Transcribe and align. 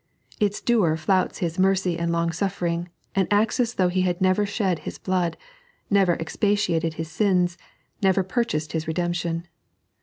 Its 0.39 0.61
doer 0.61 0.97
flouts 0.97 1.37
His 1.45 1.59
mercy 1.59 1.95
and 1.95 2.11
long 2.11 2.31
suffering, 2.31 2.89
and 3.13 3.27
acts 3.29 3.59
as 3.59 3.75
though 3.75 3.87
He 3.87 4.01
had 4.01 4.19
never 4.19 4.47
shed 4.47 4.79
His 4.79 4.97
blood, 4.97 5.37
never 5.91 6.13
expiated 6.13 6.95
his 6.95 7.07
sins, 7.11 7.55
never 8.01 8.23
pmvhased 8.23 8.71
his 8.71 8.87
redemption. 8.87 9.47